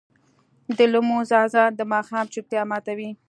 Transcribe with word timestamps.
د 0.77 0.79
لمونځ 0.93 1.29
اذان 1.43 1.71
د 1.75 1.81
ماښام 1.93 2.25
چوپتیا 2.33 2.61
ماتوي. 2.69 3.09